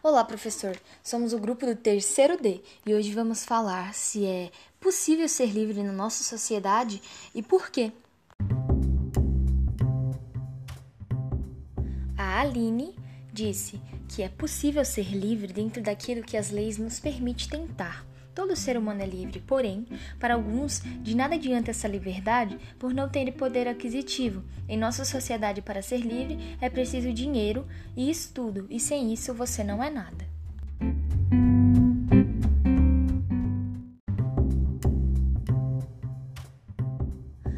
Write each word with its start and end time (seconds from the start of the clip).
Olá, 0.00 0.24
professor. 0.24 0.78
Somos 1.02 1.32
o 1.32 1.40
grupo 1.40 1.66
do 1.66 1.74
terceiro 1.74 2.40
D 2.40 2.60
e 2.86 2.94
hoje 2.94 3.12
vamos 3.12 3.44
falar 3.44 3.92
se 3.94 4.24
é 4.24 4.52
possível 4.78 5.28
ser 5.28 5.46
livre 5.46 5.82
na 5.82 5.90
nossa 5.90 6.22
sociedade 6.22 7.02
e 7.34 7.42
por 7.42 7.68
quê. 7.68 7.90
A 12.16 12.40
Aline 12.40 12.94
disse 13.32 13.80
que 14.08 14.22
é 14.22 14.28
possível 14.28 14.84
ser 14.84 15.10
livre 15.10 15.52
dentro 15.52 15.82
daquilo 15.82 16.22
que 16.22 16.36
as 16.36 16.52
leis 16.52 16.78
nos 16.78 17.00
permitem 17.00 17.66
tentar. 17.66 18.06
Todo 18.38 18.54
ser 18.54 18.78
humano 18.78 19.02
é 19.02 19.04
livre, 19.04 19.42
porém, 19.44 19.84
para 20.20 20.34
alguns, 20.34 20.80
de 21.02 21.16
nada 21.16 21.34
adianta 21.34 21.72
essa 21.72 21.88
liberdade 21.88 22.56
por 22.78 22.94
não 22.94 23.08
ter 23.08 23.32
poder 23.32 23.66
aquisitivo. 23.66 24.44
Em 24.68 24.78
nossa 24.78 25.04
sociedade, 25.04 25.60
para 25.60 25.82
ser 25.82 25.98
livre, 25.98 26.38
é 26.60 26.70
preciso 26.70 27.12
dinheiro 27.12 27.66
e 27.96 28.08
estudo, 28.08 28.64
e 28.70 28.78
sem 28.78 29.12
isso 29.12 29.34
você 29.34 29.64
não 29.64 29.82
é 29.82 29.90
nada. 29.90 30.24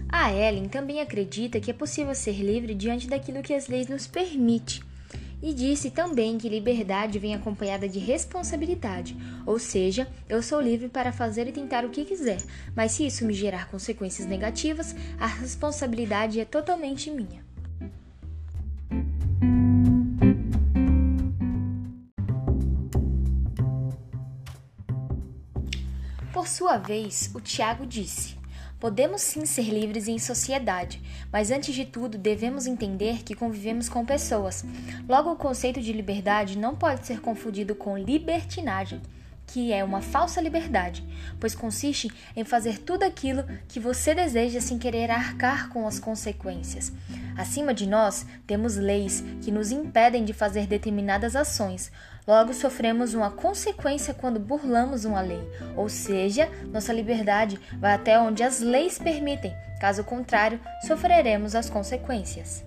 A 0.09 0.33
Ellen 0.33 0.67
também 0.67 1.03
acredita 1.03 1.61
que 1.61 1.71
é 1.71 1.75
possível 1.75 2.15
ser 2.15 2.41
livre 2.41 2.75
diante 2.75 3.07
daquilo 3.07 3.43
que 3.43 3.53
as 3.53 3.69
leis 3.69 3.87
nos 3.87 4.07
permitem 4.07 4.81
e 5.43 5.55
disse 5.55 5.91
também 5.91 6.39
que 6.39 6.49
liberdade 6.49 7.19
vem 7.19 7.35
acompanhada 7.35 7.89
de 7.89 7.99
responsabilidade, 7.99 9.17
ou 9.47 9.59
seja, 9.59 10.09
eu 10.29 10.43
sou 10.43 10.61
livre 10.61 10.89
para 10.89 11.13
fazer 11.13 11.47
e 11.47 11.53
tentar 11.53 11.85
o 11.85 11.91
que 11.91 12.05
quiser, 12.05 12.39
mas 12.75 12.93
se 12.93 13.07
isso 13.07 13.25
me 13.25 13.33
gerar 13.35 13.69
consequências 13.71 14.27
negativas, 14.27 14.95
a 15.19 15.27
responsabilidade 15.27 16.41
é 16.41 16.45
totalmente 16.45 17.11
minha. 17.11 17.45
Por 26.33 26.49
sua 26.49 26.79
vez, 26.79 27.31
o 27.35 27.41
Tiago 27.41 27.85
disse: 27.85 28.40
Podemos 28.81 29.21
sim 29.21 29.45
ser 29.45 29.69
livres 29.69 30.09
em 30.09 30.19
sociedade, 30.19 31.03
mas 31.31 31.51
antes 31.51 31.75
de 31.75 31.85
tudo 31.85 32.17
devemos 32.17 32.67
entender 32.67 33.23
que 33.23 33.35
convivemos 33.35 33.91
com 33.91 34.07
pessoas. 34.07 34.65
Logo, 35.07 35.31
o 35.31 35.37
conceito 35.37 35.83
de 35.83 35.93
liberdade 35.93 36.57
não 36.57 36.75
pode 36.75 37.07
ser 37.07 37.21
confundido 37.21 37.75
com 37.75 37.99
libertinagem, 37.99 39.03
que 39.47 39.71
é 39.71 39.85
uma 39.85 40.01
falsa 40.01 40.41
liberdade, 40.41 41.05
pois 41.39 41.55
consiste 41.55 42.11
em 42.35 42.43
fazer 42.43 42.79
tudo 42.79 43.03
aquilo 43.03 43.45
que 43.69 43.79
você 43.79 44.15
deseja 44.15 44.63
sem 44.63 44.79
querer 44.79 45.11
arcar 45.11 45.69
com 45.69 45.87
as 45.87 45.99
consequências. 45.99 46.91
Acima 47.37 47.73
de 47.73 47.87
nós, 47.87 48.27
temos 48.47 48.77
leis 48.77 49.23
que 49.43 49.51
nos 49.51 49.71
impedem 49.71 50.25
de 50.25 50.33
fazer 50.33 50.67
determinadas 50.67 51.35
ações. 51.35 51.91
Logo, 52.27 52.53
sofremos 52.53 53.15
uma 53.15 53.31
consequência 53.31 54.15
quando 54.15 54.39
burlamos 54.39 55.05
uma 55.05 55.21
lei, 55.21 55.41
ou 55.77 55.89
seja, 55.89 56.49
nossa 56.73 56.93
liberdade 56.93 57.59
vai 57.79 57.95
até 57.95 58.19
onde 58.19 58.43
as 58.43 58.61
leis 58.61 58.99
permitem, 58.99 59.53
caso 59.81 60.05
contrário, 60.05 60.61
sofreremos 60.87 61.55
as 61.55 61.71
consequências. 61.71 62.65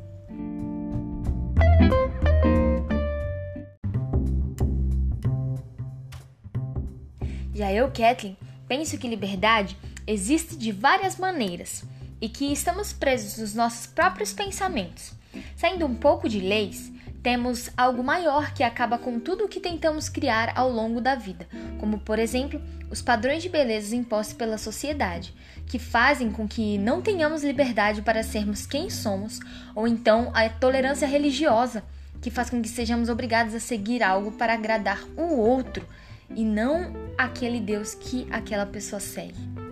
Já 7.54 7.72
eu, 7.72 7.88
Kathleen, 7.92 8.36
penso 8.68 8.98
que 8.98 9.08
liberdade 9.08 9.78
existe 10.08 10.58
de 10.58 10.72
várias 10.72 11.18
maneiras 11.18 11.86
e 12.24 12.30
que 12.30 12.54
estamos 12.54 12.94
presos 12.94 13.38
nos 13.38 13.54
nossos 13.54 13.86
próprios 13.86 14.32
pensamentos. 14.32 15.12
Saindo 15.58 15.86
um 15.86 15.94
pouco 15.94 16.30
de 16.30 16.40
leis, 16.40 16.90
temos 17.22 17.70
algo 17.76 18.02
maior 18.02 18.54
que 18.54 18.64
acaba 18.64 18.98
com 18.98 19.20
tudo 19.20 19.44
o 19.44 19.50
que 19.50 19.60
tentamos 19.60 20.08
criar 20.08 20.54
ao 20.56 20.72
longo 20.72 21.02
da 21.02 21.16
vida, 21.16 21.46
como 21.82 22.00
por 22.00 22.18
exemplo, 22.18 22.62
os 22.90 23.02
padrões 23.02 23.44
de 23.44 23.50
beleza 23.50 23.94
impostos 23.94 24.38
pela 24.38 24.58
sociedade, 24.58 25.36
que 25.68 25.78
fazem 25.78 26.32
com 26.32 26.48
que 26.48 26.78
não 26.78 27.02
tenhamos 27.02 27.44
liberdade 27.44 28.02
para 28.02 28.24
sermos 28.24 28.66
quem 28.66 28.90
somos, 28.90 29.42
ou 29.76 29.86
então 29.86 30.32
a 30.34 30.48
tolerância 30.48 31.06
religiosa, 31.06 31.84
que 32.22 32.32
faz 32.32 32.50
com 32.50 32.62
que 32.62 32.70
sejamos 32.70 33.10
obrigados 33.10 33.54
a 33.54 33.60
seguir 33.60 34.02
algo 34.02 34.32
para 34.32 34.54
agradar 34.54 35.04
o 35.18 35.36
outro 35.38 35.86
e 36.30 36.46
não 36.46 36.94
aquele 37.18 37.60
Deus 37.60 37.94
que 37.94 38.26
aquela 38.32 38.66
pessoa 38.66 39.02
segue. 39.02 39.63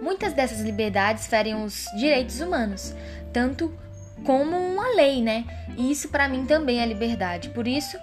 Muitas 0.00 0.32
dessas 0.32 0.60
liberdades 0.60 1.26
ferem 1.26 1.62
os 1.64 1.86
direitos 1.96 2.40
humanos, 2.40 2.94
tanto 3.32 3.72
como 4.24 4.56
uma 4.56 4.94
lei, 4.94 5.22
né? 5.22 5.44
E 5.76 5.90
isso 5.90 6.08
para 6.08 6.28
mim 6.28 6.44
também 6.46 6.80
é 6.80 6.86
liberdade. 6.86 7.50
Por 7.50 7.66
isso, 7.66 7.96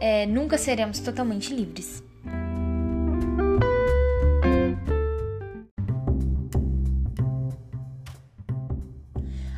é, 0.00 0.26
nunca 0.26 0.58
seremos 0.58 0.98
totalmente 0.98 1.54
livres. 1.54 2.02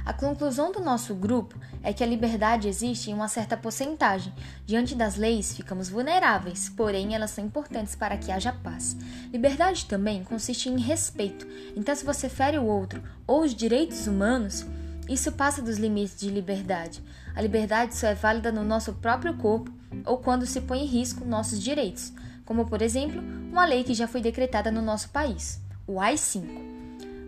A 0.05 0.13
conclusão 0.13 0.71
do 0.71 0.81
nosso 0.81 1.15
grupo 1.15 1.59
é 1.83 1.91
que 1.93 2.05
a 2.05 2.07
liberdade 2.07 2.69
existe 2.69 3.11
em 3.11 3.15
uma 3.15 3.27
certa 3.27 3.57
porcentagem. 3.57 4.35
Diante 4.67 4.95
das 4.95 5.17
leis, 5.17 5.57
ficamos 5.57 5.89
vulneráveis, 5.89 6.69
porém 6.69 7.15
elas 7.15 7.31
são 7.31 7.45
importantes 7.45 7.95
para 7.95 8.19
que 8.19 8.31
haja 8.31 8.53
paz. 8.53 8.95
Liberdade 9.33 9.87
também 9.87 10.23
consiste 10.23 10.69
em 10.69 10.79
respeito. 10.79 11.47
Então, 11.75 11.95
se 11.95 12.05
você 12.05 12.29
fere 12.29 12.59
o 12.59 12.67
outro 12.67 13.03
ou 13.27 13.43
os 13.43 13.55
direitos 13.55 14.07
humanos, 14.07 14.67
isso 15.09 15.33
passa 15.33 15.63
dos 15.63 15.79
limites 15.79 16.21
de 16.21 16.29
liberdade. 16.29 17.03
A 17.35 17.41
liberdade 17.41 17.97
só 17.97 18.07
é 18.09 18.15
válida 18.15 18.53
no 18.53 18.63
nosso 18.63 18.93
próprio 18.95 19.35
corpo 19.39 19.73
ou 20.05 20.19
quando 20.19 20.45
se 20.45 20.61
põe 20.61 20.81
em 20.81 20.87
risco 20.87 21.25
nossos 21.25 21.63
direitos, 21.63 22.13
como 22.45 22.67
por 22.67 22.83
exemplo, 22.83 23.23
uma 23.51 23.65
lei 23.65 23.83
que 23.85 23.95
já 23.95 24.07
foi 24.07 24.21
decretada 24.21 24.71
no 24.71 24.83
nosso 24.83 25.09
país, 25.09 25.61
o 25.87 25.99
AI-5. 25.99 26.75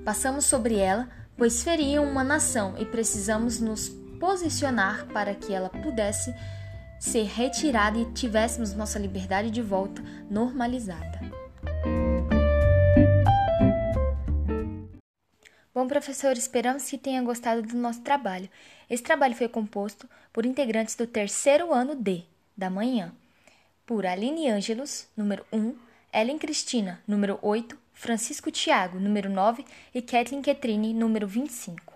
Passamos 0.04 0.44
sobre 0.44 0.76
ela 0.76 1.08
pois 1.36 1.62
feriam 1.62 2.04
uma 2.04 2.24
nação 2.24 2.74
e 2.78 2.84
precisamos 2.84 3.60
nos 3.60 3.88
posicionar 4.18 5.06
para 5.12 5.34
que 5.34 5.52
ela 5.52 5.68
pudesse 5.68 6.34
ser 6.98 7.24
retirada 7.24 7.98
e 7.98 8.10
tivéssemos 8.12 8.72
nossa 8.72 8.98
liberdade 8.98 9.50
de 9.50 9.60
volta 9.60 10.02
normalizada. 10.30 11.20
Bom, 15.74 15.86
professor, 15.86 16.32
esperamos 16.38 16.88
que 16.88 16.96
tenha 16.96 17.22
gostado 17.22 17.60
do 17.60 17.76
nosso 17.76 18.00
trabalho. 18.00 18.48
Esse 18.88 19.02
trabalho 19.02 19.34
foi 19.34 19.46
composto 19.46 20.08
por 20.32 20.46
integrantes 20.46 20.96
do 20.96 21.06
terceiro 21.06 21.70
ano 21.70 21.94
D, 21.94 22.22
da 22.56 22.70
manhã, 22.70 23.12
por 23.84 24.06
Aline 24.06 24.48
Ângelos, 24.48 25.06
número 25.14 25.44
1, 25.52 25.76
Ellen 26.14 26.38
Cristina, 26.38 26.98
número 27.06 27.38
8, 27.42 27.78
Francisco 27.98 28.50
Tiago, 28.50 29.00
número 29.00 29.30
9, 29.30 29.64
e 29.94 30.02
Kathleen 30.02 30.42
Ketrini, 30.42 30.92
número 30.92 31.26
25. 31.26 31.95